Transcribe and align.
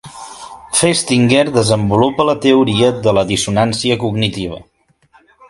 Festinger 0.77 1.51
desenvolupa 1.57 2.25
la 2.31 2.35
teoria 2.47 2.91
de 3.09 3.15
la 3.19 3.25
dissonància 3.35 3.99
cognitiva. 4.07 4.61